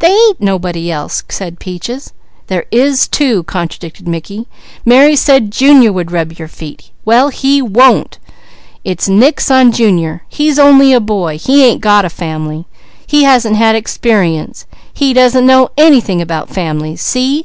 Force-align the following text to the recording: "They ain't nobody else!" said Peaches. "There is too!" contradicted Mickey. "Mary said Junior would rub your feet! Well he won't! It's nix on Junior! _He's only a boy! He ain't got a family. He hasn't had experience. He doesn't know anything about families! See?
"They 0.00 0.10
ain't 0.12 0.40
nobody 0.40 0.90
else!" 0.90 1.22
said 1.28 1.60
Peaches. 1.60 2.12
"There 2.48 2.64
is 2.72 3.06
too!" 3.06 3.44
contradicted 3.44 4.08
Mickey. 4.08 4.48
"Mary 4.84 5.14
said 5.14 5.52
Junior 5.52 5.92
would 5.92 6.10
rub 6.10 6.32
your 6.32 6.48
feet! 6.48 6.90
Well 7.04 7.28
he 7.28 7.62
won't! 7.62 8.18
It's 8.82 9.08
nix 9.08 9.48
on 9.48 9.70
Junior! 9.70 10.22
_He's 10.32 10.58
only 10.58 10.92
a 10.92 10.98
boy! 10.98 11.38
He 11.38 11.64
ain't 11.64 11.80
got 11.80 12.04
a 12.04 12.10
family. 12.10 12.66
He 13.06 13.22
hasn't 13.22 13.54
had 13.54 13.76
experience. 13.76 14.66
He 14.92 15.12
doesn't 15.12 15.46
know 15.46 15.68
anything 15.78 16.20
about 16.20 16.50
families! 16.50 17.00
See? 17.00 17.44